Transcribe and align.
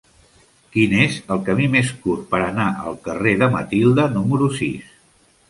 Quin 0.75 0.95
és 1.03 1.17
el 1.35 1.43
camí 1.49 1.67
més 1.75 1.91
curt 2.05 2.25
per 2.31 2.41
anar 2.47 2.65
al 2.85 2.99
carrer 3.09 3.35
de 3.45 3.51
Matilde 3.59 4.09
número 4.17 4.51
sis? 4.59 4.91